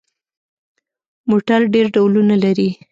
[1.29, 2.69] موټر ډېر ډولونه لري.